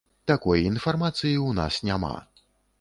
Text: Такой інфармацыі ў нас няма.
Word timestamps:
Такой 0.29 0.63
інфармацыі 0.69 1.33
ў 1.33 1.53
нас 1.61 1.79
няма. 1.91 2.13